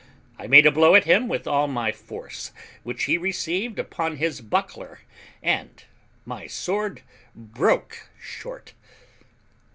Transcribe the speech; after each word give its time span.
I 0.39 0.47
made 0.47 0.65
a 0.65 0.71
blow 0.71 0.95
at 0.95 1.03
him 1.03 1.27
with 1.27 1.45
all 1.45 1.67
my 1.67 1.91
force, 1.91 2.53
which 2.81 3.03
he 3.03 3.19
received 3.19 3.77
upon 3.77 4.15
his 4.15 4.41
buckler, 4.41 5.01
and 5.43 5.83
my 6.25 6.47
sword 6.47 7.03
broke 7.35 8.09
short. 8.19 8.73